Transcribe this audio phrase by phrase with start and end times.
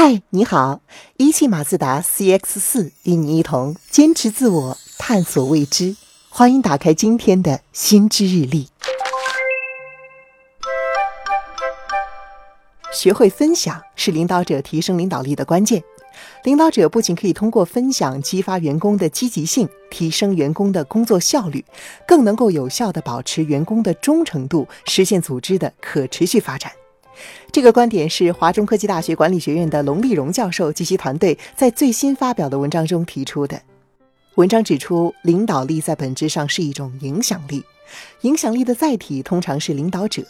[0.00, 0.80] 嗨，你好！
[1.16, 5.96] 一汽马自达 CX 四与你一同坚持自我，探索未知。
[6.28, 8.68] 欢迎打开今天的新知日历。
[12.92, 15.82] 学会分享是领导者提升领导力的关键。
[16.44, 21.64] 领导者不仅可以通过分享激发员工的积极性，提升员工的工作效率，
[22.06, 26.70] 更能够有效地保持员工的忠诚度，实现组织的可持续发展。
[27.50, 33.60] 这个观点是华中科技大学管理学院的龙立荣教授及其团队在最新发表的文章中提出的。
[34.34, 37.64] 文章指出，领导力在本质上是一种影响力，
[38.20, 40.22] 影响力的载体通常是领导者。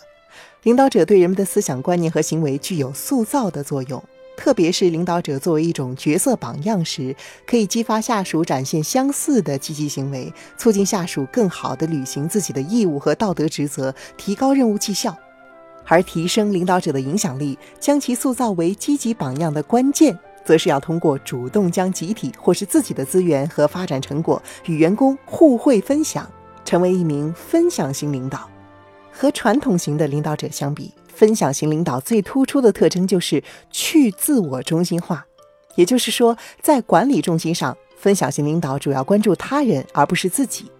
[0.62, 4.02] 领导者对人们的思想观念和行为具有塑造的作用，
[4.36, 7.14] 特别是领导者作为一种角色榜样时，
[7.46, 15.14] 可以激发下属展现相似的积极行为，促进下属更好地履行自己的义务和道德职责，提高任务绩效。
[15.88, 26.30] 而提升领导者的影响力，将其塑造为积极榜样的关键，则是要通过主动将集体或是自己的资源和发展成果与员工互惠分享，
[26.64, 28.48] 成为一名分享型领导。
[29.10, 35.26] 和传统型的领导者相比，分享型领导最突出的特征就是去自我中心化。
[35.74, 40.70] 也就是说，在管理重心上，分享型领导主要关注他人，而不是自己。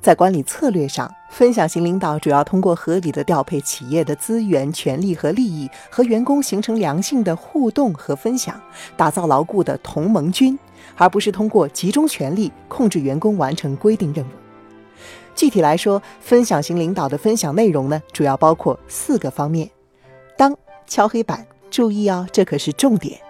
[0.00, 8.60] 在管理策略上，分享型领导主要通过合理的调配企业的资源、权利和利益，和员工形成良性的互动和分享，
[8.96, 10.58] 打造牢固的同盟军，
[10.96, 14.28] 而不是通过集中权力控制员工完成规定任务。
[15.34, 19.68] 具体来说，分享型领导的分享内容呢，主要包括四个方面。
[20.36, 23.20] 当敲黑板，注意哦，这可是重点。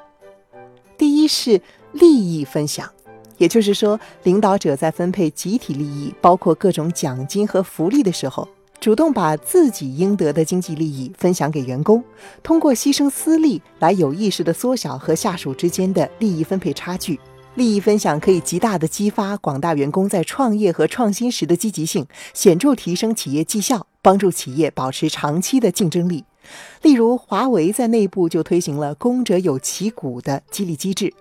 [0.99, 1.61] 第一是
[1.93, 2.94] 利益分享。
[3.39, 8.49] 也就是说，领导者在分配集体利益，包括各种奖金和福利的时候，
[8.81, 12.03] 主动把自己应得的经济利益分享给员工，
[12.43, 17.19] 通过牺牲私利来有意识地缩小和下属之间的利益分配差距。
[17.55, 26.25] 利益分享可以极大地激发广大员工在创业和创新时的积极性，显著提升企业绩效，帮助企业保持长期的竞争力。
[26.83, 31.13] 例如，华为在内部就推行了“公者有其股”的激励机制，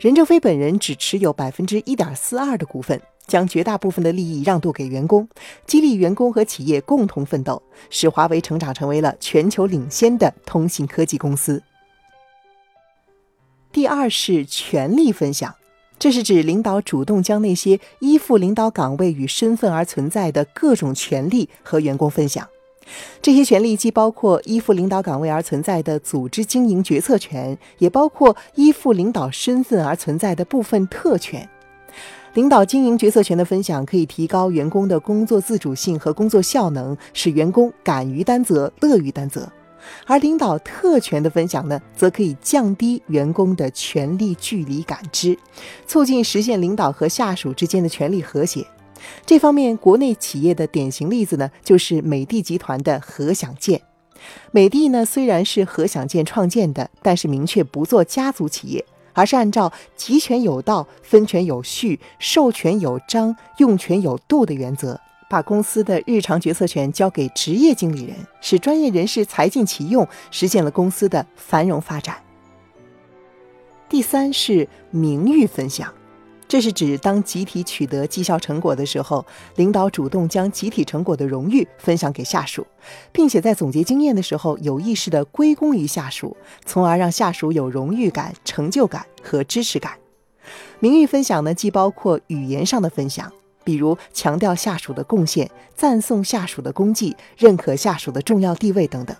[0.00, 5.28] 任正非本人只持有百分之一点四二的股份，将绝大部分的利益让渡给员工，
[5.66, 11.62] 激励员工和企业共同奋斗，使华为成长成为了全球领先的通信科技公司。
[13.70, 15.54] 第二是权力分享，
[15.98, 22.46] 这是指领导主动将那些依附领导岗位与身份而存在的各种权利和员工分享。
[23.20, 31.48] 这些权利既包括依附领导岗位而存在的组织经营决策权，也包括依附领导身份而存在的部分特权。
[32.34, 39.42] 领导经营决策权的分享可以提高员工的工作自主性和工作效能，使员工敢于担责、乐于担责；
[40.06, 45.38] 而领导特权的分享呢，则可以降低员工的权力距离感知，
[45.86, 48.66] 促进实现领导和下属之间的权力和谐。
[49.24, 53.80] 这方面，国内企业的典型例子呢，就是美的集团的何享健。
[54.52, 72.16] 美的呢，虽然是何享健创建的，但是明确不做家族企业，而是按照集权有道、分权有序、授权有章、用权有度的原则，把公司的日常决策权交给职业经理人，使专业人士财尽其用，实现了公司的繁荣发展。
[73.88, 75.92] 第三是名誉分享。
[76.52, 79.24] 这是指当集体取得绩效成果的时候，
[79.56, 82.66] 领导主动将集体成果的荣誉分享给下属，
[83.10, 86.36] 并且在总结经验的时候有意识地归功于下属，
[86.66, 89.94] 从而让下属有荣誉感、成就感和支持感。
[90.78, 93.32] 名誉分享呢，既包括语言上的分享，
[93.64, 99.16] 比如强调下属的贡献、赞颂下属的功绩、认可下属的重要地位等等，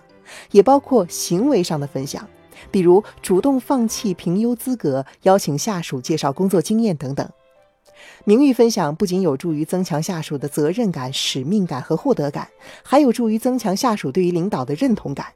[0.51, 2.29] 也包括行为上的分享。
[2.71, 7.29] 比如主动放弃评优资格，邀请下属介绍工作经验等等。
[8.25, 12.49] 名誉分享不仅有助于增强下属的责任感、使命感和获得感，
[12.83, 15.27] 还有助于增强下属对于领导的认同感。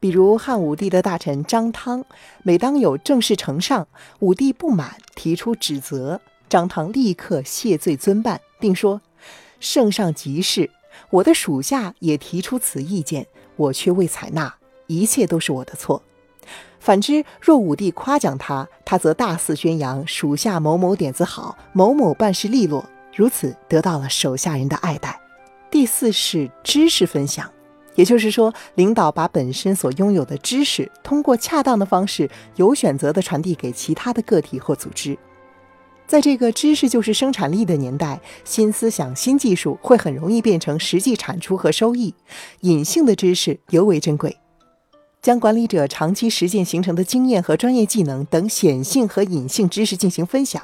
[0.00, 2.04] 比如汉武帝的大臣张汤，
[2.42, 9.00] 每当有正事呈上，武帝不满提出指责，张汤立刻谢罪遵办，并说
[9.60, 10.68] ：“圣上急事，
[11.08, 13.26] 我的属下也提出此意见，
[13.56, 14.54] 我却未采纳，
[14.88, 16.02] 一切都是我的错。”
[16.84, 22.84] 反之，若武帝夸奖他，他则大肆宣扬属下某某点子好，某某办事利落，
[23.16, 25.18] 如此得到了手下人的爱戴。
[25.70, 27.50] 第四是知识分享，
[27.94, 35.16] 也就是说，领导把本身所拥有的知识，通过恰当的方式，有选择地传递给其他的个体或组织。
[36.06, 42.14] 在这个知识就是生产力的年代，新思想、新技术会很容易变成实际产出和收益，
[42.60, 44.36] 隐性的知识尤为珍贵。
[45.24, 50.62] 将管理者长期实践形成的经验和专业技能等显性和隐性知识进行分享，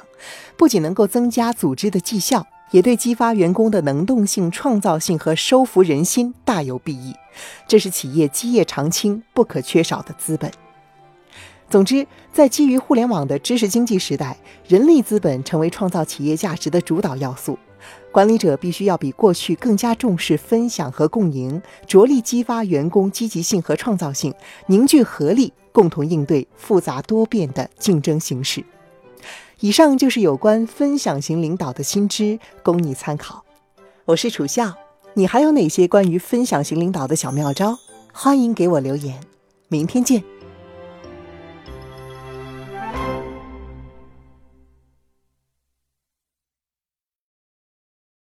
[0.55, 7.15] 不仅能够增加组织的绩效，也对激发员工的能动性、创造性和收服人心大有裨益。
[7.67, 10.51] 这是企业基业长青不可缺少的资本。
[11.71, 14.37] 总之，在基于互联网的知识经济时代，
[14.67, 17.57] 人力资本成为创造企业价值的主导要素。
[18.11, 24.33] 管理者必须要比过去更加重视分享和共赢，着力激发员工积极性和创造性，
[24.65, 28.61] 凝聚合力，共同应对复杂多变的竞争形势。
[29.61, 33.45] 以上就是有关分享型领导的新知，供你参考。
[34.03, 34.75] 我是楚笑，
[35.13, 37.77] 你还有哪些关于分享型领导的小妙招？
[38.11, 39.17] 欢迎给我留言。
[39.69, 40.21] 明天见。